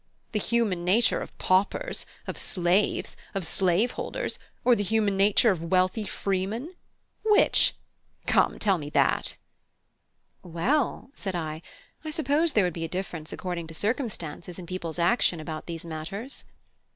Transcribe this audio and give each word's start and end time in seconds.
The 0.31 0.39
human 0.39 0.83
nature 0.83 1.21
of 1.21 1.37
paupers, 1.37 2.07
of 2.25 2.35
slaves, 2.35 3.15
of 3.35 3.45
slave 3.45 3.91
holders, 3.91 4.39
or 4.65 4.75
the 4.75 4.81
human 4.81 5.15
nature 5.15 5.51
of 5.51 5.65
wealthy 5.69 6.05
freemen? 6.07 6.73
Which? 7.23 7.75
Come, 8.25 8.57
tell 8.57 8.79
me 8.79 8.89
that!" 8.89 9.35
"Well," 10.41 11.11
said 11.13 11.35
I, 11.35 11.61
"I 12.03 12.09
suppose 12.09 12.53
there 12.53 12.63
would 12.63 12.73
be 12.73 12.83
a 12.85 12.89
difference 12.89 13.31
according 13.31 13.67
to 13.67 13.75
circumstances 13.75 14.57
in 14.57 14.65
people's 14.65 14.97
action 14.97 15.39
about 15.39 15.67
these 15.67 15.85
matters." 15.85 16.45